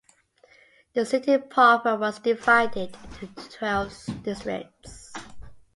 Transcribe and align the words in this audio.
The 0.95 1.05
city 1.05 1.37
proper 1.37 1.95
was 1.95 2.17
divided 2.17 2.97
into 3.03 3.27
twelve 3.51 3.93
districts. 4.23 5.13